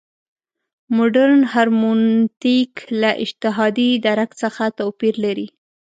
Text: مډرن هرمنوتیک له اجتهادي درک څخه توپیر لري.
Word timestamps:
مډرن 0.95 1.41
هرمنوتیک 1.53 2.73
له 3.01 3.11
اجتهادي 3.23 3.89
درک 4.05 4.29
څخه 4.41 4.63
توپیر 4.79 5.15
لري. 5.25 5.47